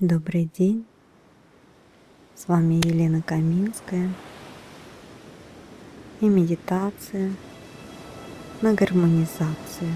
Добрый 0.00 0.50
день, 0.58 0.84
с 2.34 2.48
вами 2.48 2.84
Елена 2.84 3.22
Каминская. 3.22 4.12
И 6.20 6.26
медитация 6.26 7.32
на 8.60 8.74
гармонизацию. 8.74 9.92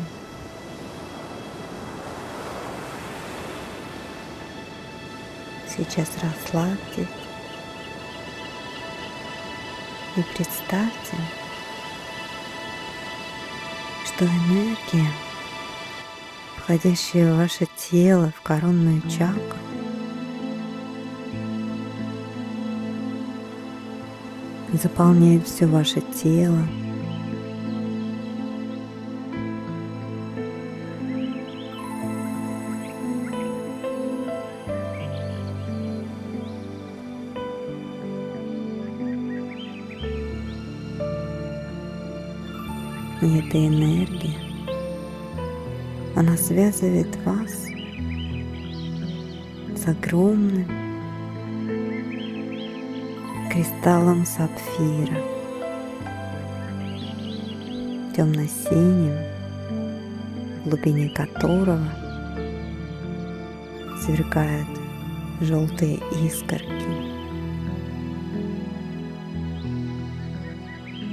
Сейчас 5.66 6.09
расслабьтесь. 6.23 7.09
И 10.17 10.23
представьте, 10.37 11.17
что 14.07 14.27
энергия, 14.27 15.11
входящая 16.57 17.35
в 17.35 17.39
ваше 17.39 17.67
тело, 17.77 18.33
в 18.37 18.43
коронную 18.43 19.03
чакру, 19.11 19.68
заполняет 24.72 25.46
все 25.46 25.66
ваше 25.66 26.00
тело. 26.00 26.58
И 43.20 43.38
эта 43.38 43.66
энергия, 43.66 44.38
она 46.14 46.36
связывает 46.36 47.16
вас 47.24 47.50
с 49.77 49.88
огромным 49.88 50.77
кристаллом 53.59 54.25
сапфира, 54.25 55.20
темно-синим, 58.15 59.19
в 60.61 60.69
глубине 60.69 61.09
которого 61.09 61.83
сверкают 64.00 64.69
желтые 65.41 65.98
искорки. 66.25 66.69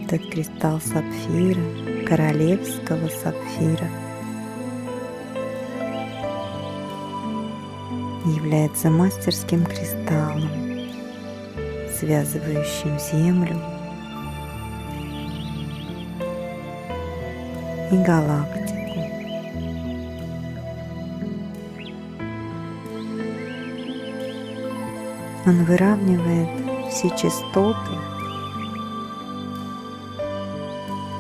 Этот 0.04 0.30
кристалл 0.30 0.80
сапфира, 0.80 2.06
королевского 2.08 3.08
сапфира, 3.08 3.90
является 8.24 8.92
мастерским 8.92 9.66
кристаллом, 9.66 10.75
связывающим 12.00 13.00
Землю 13.00 13.56
и 17.92 17.98
галактику. 18.04 18.66
Он 25.46 25.64
выравнивает 25.66 26.50
все 26.92 27.10
частоты, 27.10 27.96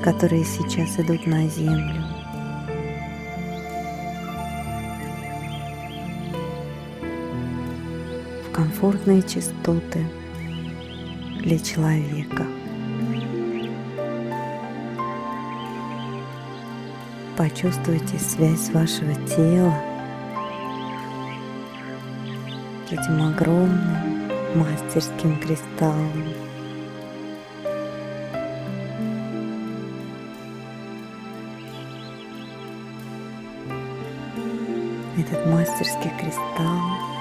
которые 0.03 0.43
сейчас 0.43 0.99
идут 0.99 1.25
на 1.25 1.47
Землю. 1.47 2.03
в 8.45 8.51
комфортные 8.55 9.21
частоты– 9.21 10.05
для 11.45 11.59
человека. 11.59 12.47
Почувствуйте 17.37 18.17
связь 18.17 18.71
вашего 18.71 19.13
тела 19.27 19.79
с 22.89 22.91
этим 22.91 23.27
огромным 23.27 24.27
мастерским 24.55 25.39
кристаллом. 25.39 26.33
Этот 35.15 35.45
мастерский 35.45 36.11
кристалл 36.19 37.14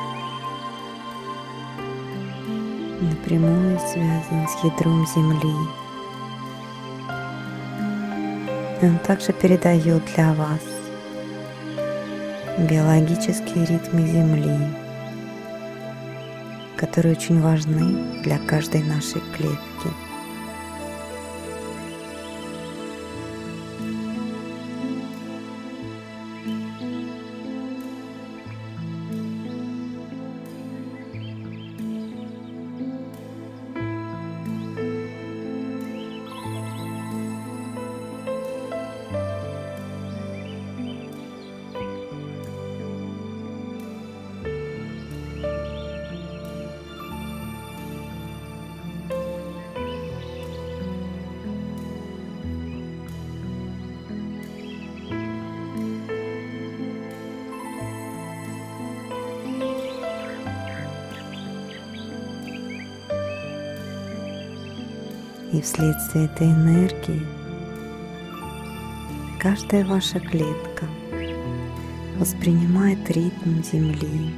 напрямую 3.05 3.79
связан 3.79 4.49
с 4.49 4.65
ядром 4.65 5.07
Земли. 5.07 5.55
Он 8.83 8.99
также 9.07 9.33
передает 9.33 10.03
для 10.15 10.35
вас 10.35 10.61
биологические 12.59 13.65
ритмы 13.67 14.07
Земли, 14.07 14.59
которые 16.77 17.17
очень 17.17 17.41
важны 17.41 18.23
для 18.23 18.39
каждой 18.39 18.83
нашей 18.83 19.23
клетки. 19.37 19.74
И 65.55 65.61
вследствие 65.61 66.25
этой 66.25 66.49
энергии 66.49 67.25
каждая 69.41 69.85
ваша 69.85 70.19
клетка 70.19 70.85
воспринимает 72.19 73.09
ритм 73.09 73.63
Земли. 73.63 74.35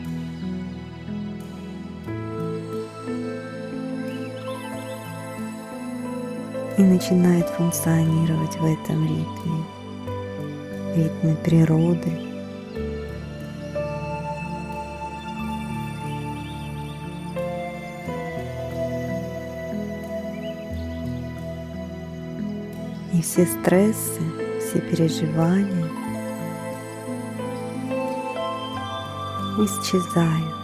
И 6.76 6.82
начинает 6.82 7.48
функционировать 7.48 8.54
в 8.56 8.64
этом 8.66 9.06
ритме, 9.06 9.64
ритме 10.96 11.34
природы, 11.42 12.25
все 23.26 23.44
стрессы, 23.44 24.20
все 24.60 24.80
переживания 24.80 25.84
исчезают. 29.58 30.54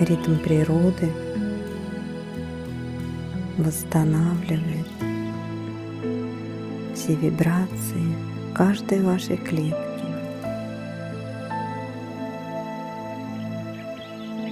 Ритм 0.00 0.36
природы 0.44 1.10
восстанавливает 3.56 4.86
все 6.94 7.14
вибрации 7.14 8.14
каждой 8.54 9.02
вашей 9.02 9.38
клетки. 9.38 9.85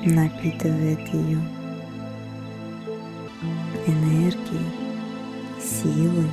Напитывает 0.04 1.00
ее 1.12 1.38
энергией, 3.86 4.70
силой. 5.60 6.30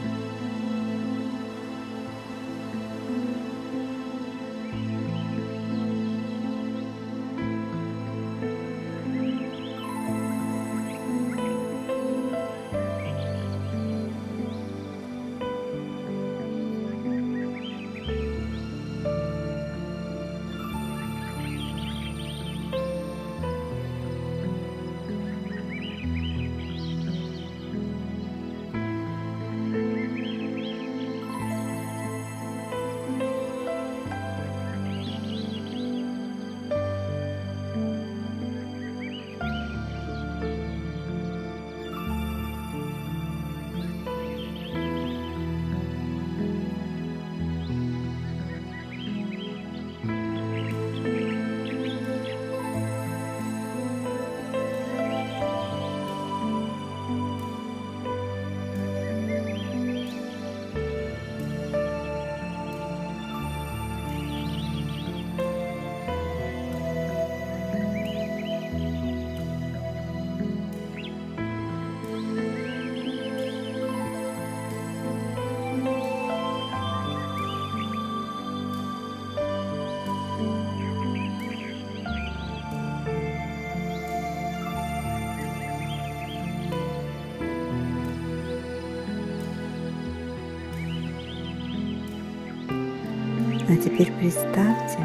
Теперь 93.83 94.11
представьте, 94.11 94.99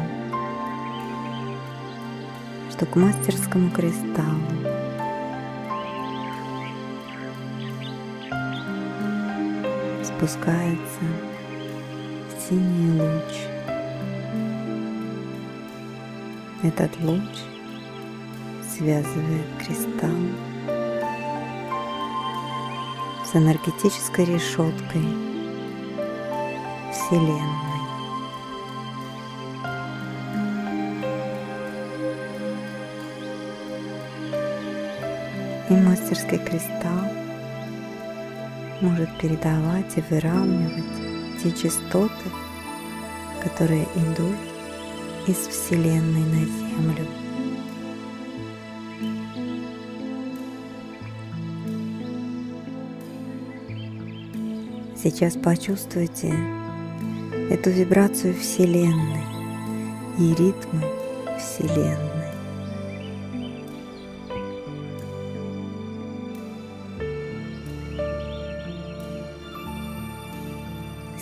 что 2.71 2.85
к 2.85 2.95
мастерскому 2.95 3.71
кристаллу 3.71 4.37
спускается 10.03 11.01
синий 12.47 13.01
луч. 13.01 13.33
Этот 16.63 16.91
луч 17.01 17.21
связывает 18.75 19.45
кристалл 19.57 20.11
с 23.25 23.35
энергетической 23.35 24.25
решеткой 24.25 25.03
Вселенной. 26.91 27.66
И 35.69 35.73
мастерский 35.73 36.37
кристалл 36.37 37.11
может 38.81 39.09
передавать 39.19 39.97
и 39.97 40.03
выравнивать 40.09 41.43
те 41.43 41.51
частоты, 41.51 42.29
которые 43.43 43.83
идут 43.95 44.37
из 45.27 45.35
Вселенной 45.35 46.23
на 46.23 46.45
Землю. 46.45 47.05
Сейчас 54.95 55.35
почувствуйте 55.35 56.33
эту 57.49 57.69
вибрацию 57.71 58.33
Вселенной 58.35 59.23
и 60.17 60.29
ритмы 60.29 60.81
Вселенной. 61.37 62.16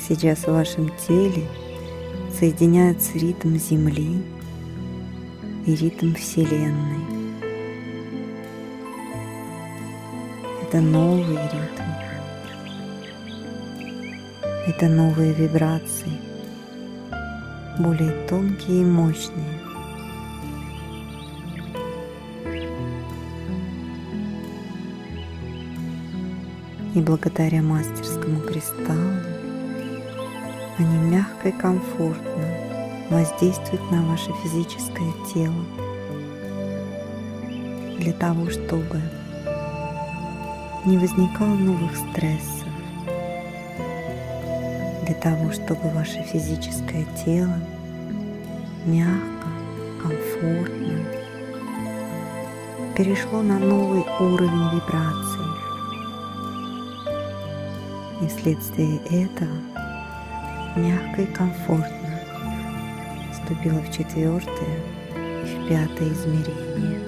Сейчас 0.07 0.41
в 0.41 0.51
вашем 0.51 0.91
теле 1.07 1.47
соединяются 2.31 3.17
ритм 3.17 3.55
Земли 3.55 4.21
и 5.65 5.75
ритм 5.75 6.13
Вселенной. 6.13 7.01
Это 10.61 10.79
новый 10.79 11.37
ритм. 11.37 11.83
Это 14.67 14.87
новые 14.89 15.33
вибрации, 15.33 16.19
более 17.79 18.27
тонкие 18.27 18.81
и 18.81 18.85
мощные. 18.85 19.59
И 26.93 27.01
благодаря 27.01 27.63
мастерскому 27.63 28.41
кристаллу 28.41 29.44
они 30.77 30.97
мягко 30.97 31.49
и 31.49 31.51
комфортно 31.51 32.47
воздействуют 33.09 33.91
на 33.91 34.01
ваше 34.03 34.31
физическое 34.43 35.13
тело 35.33 35.65
для 37.97 38.13
того, 38.13 38.49
чтобы 38.49 39.01
не 40.85 40.97
возникало 40.97 41.55
новых 41.55 41.95
стрессов, 41.95 42.67
для 45.05 45.15
того, 45.15 45.51
чтобы 45.51 45.89
ваше 45.91 46.21
физическое 46.23 47.05
тело 47.25 47.57
мягко, 48.85 49.47
комфортно 50.01 51.05
перешло 52.95 53.41
на 53.41 53.59
новый 53.59 54.03
уровень 54.19 54.69
вибраций. 54.73 55.45
И 58.21 58.27
вследствие 58.27 58.97
этого 59.09 59.74
мягко 60.75 61.21
и 61.21 61.25
комфортно 61.25 62.19
вступила 63.31 63.79
в 63.79 63.91
четвертое 63.91 64.79
и 65.15 65.45
в 65.45 65.67
пятое 65.67 66.09
измерение. 66.09 67.04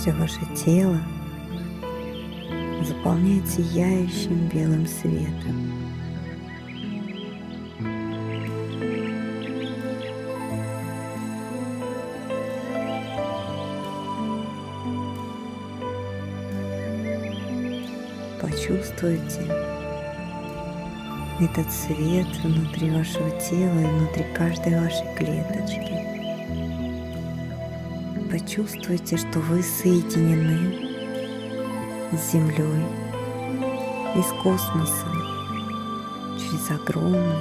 Все 0.00 0.12
ваше 0.12 0.40
тело 0.56 0.98
заполняет 2.82 3.46
сияющим 3.46 4.48
белым 4.48 4.86
светом. 4.86 5.72
Почувствуйте 18.40 19.42
этот 21.40 21.70
свет 21.70 22.26
внутри 22.42 22.90
вашего 22.90 23.30
тела 23.38 23.78
и 23.80 23.86
внутри 23.86 24.24
каждой 24.34 24.80
вашей 24.80 25.14
клеточки. 25.14 26.09
Почувствуйте, 28.50 29.16
что 29.16 29.38
вы 29.38 29.62
соединены 29.62 30.74
с 32.10 32.32
Землей 32.32 32.84
и 34.16 34.22
с 34.22 34.42
космосом 34.42 35.14
через 36.36 36.68
огромный 36.72 37.38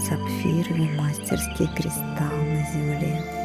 сапфировый 0.00 0.96
мастерский 0.96 1.66
кристалл 1.74 2.30
на 2.30 2.64
Земле. 2.72 3.37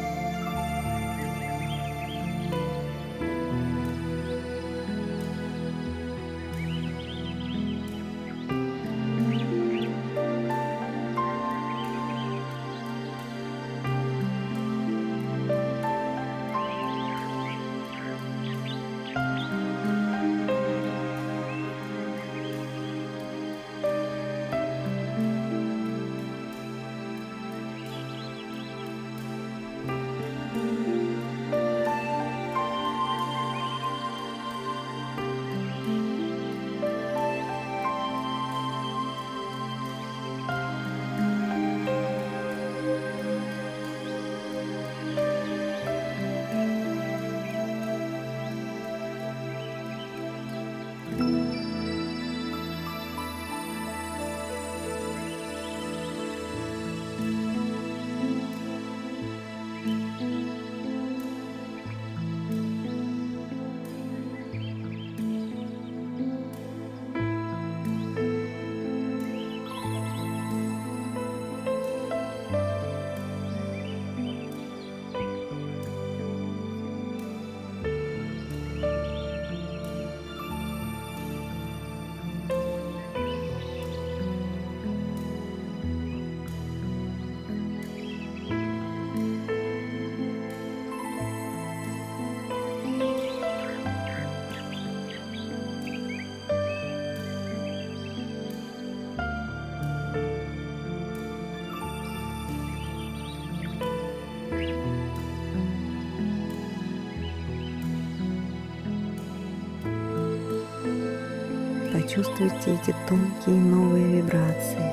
Почувствуйте 112.14 112.74
эти 112.74 112.94
тонкие 113.08 113.56
новые 113.56 114.22
вибрации, 114.22 114.90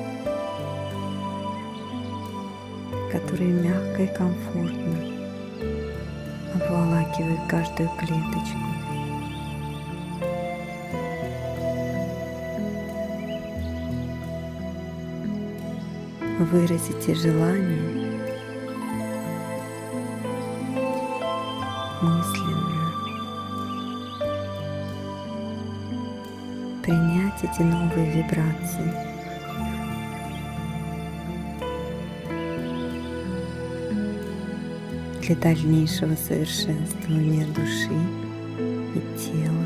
которые 3.12 3.50
мягко 3.52 4.02
и 4.02 4.06
комфортно 4.08 4.96
обволакивают 6.54 7.40
каждую 7.48 7.88
клеточку. 7.90 8.58
Выразите 16.40 17.14
желание 17.14 18.01
эти 27.62 27.68
новые 27.68 28.22
вибрации. 28.22 29.12
для 35.22 35.36
дальнейшего 35.36 36.16
совершенствования 36.16 37.46
души 37.46 37.92
и 38.96 39.00
тела. 39.16 39.61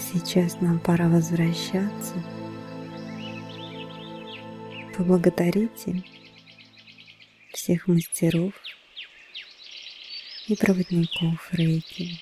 Сейчас 0.00 0.60
нам 0.60 0.80
пора 0.80 1.08
возвращаться. 1.08 2.14
Поблагодарите 4.96 6.02
всех 7.52 7.86
мастеров 7.86 8.52
и 10.48 10.56
проводников 10.56 11.52
Рейки 11.52 12.18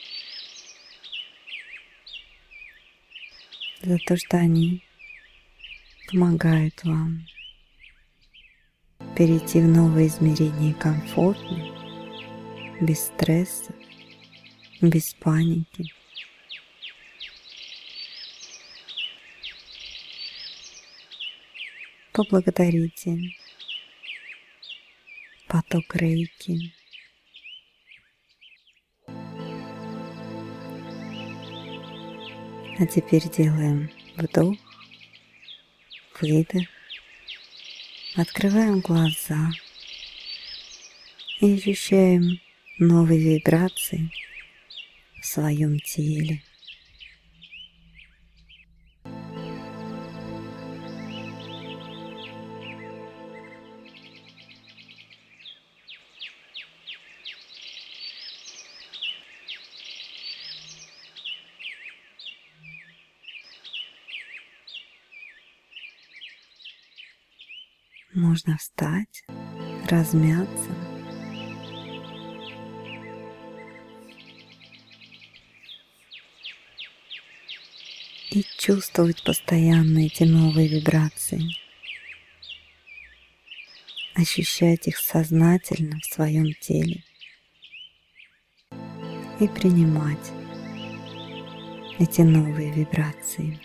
за 3.82 3.98
то, 3.98 4.16
что 4.16 4.36
они 4.36 4.82
помогают 6.10 6.82
вам 6.84 7.26
перейти 9.16 9.60
в 9.60 9.68
новое 9.68 10.06
измерение 10.06 10.74
комфортно, 10.74 11.74
без 12.80 13.06
стресса, 13.06 13.74
без 14.80 15.14
паники. 15.14 15.97
Поблагодарите 22.18 23.16
поток 25.46 25.94
рейки. 25.94 26.72
А 32.80 32.86
теперь 32.86 33.22
делаем 33.30 33.88
вдох, 34.16 34.56
выдох, 36.20 36.66
открываем 38.16 38.80
глаза 38.80 39.52
и 41.40 41.54
ощущаем 41.54 42.40
новые 42.80 43.36
вибрации 43.36 44.10
в 45.20 45.24
своем 45.24 45.78
теле. 45.78 46.42
Можно 68.18 68.58
встать, 68.58 69.22
размяться. 69.88 70.70
И 78.32 78.44
чувствовать 78.58 79.22
постоянно 79.22 80.00
эти 80.00 80.24
новые 80.24 80.66
вибрации. 80.66 81.42
Ощущать 84.16 84.88
их 84.88 84.96
сознательно 84.96 86.00
в 86.00 86.04
своем 86.12 86.52
теле. 86.54 87.04
И 89.38 89.46
принимать 89.46 90.32
эти 92.00 92.22
новые 92.22 92.72
вибрации. 92.72 93.60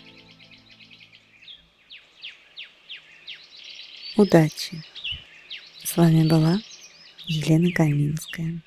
Удачи! 4.16 4.80
С 5.82 5.96
вами 5.96 6.28
была 6.28 6.60
Елена 7.26 7.72
Каминская. 7.72 8.62